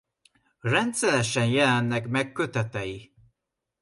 [0.59, 3.13] Rendszeresen jelennek meg kötetei.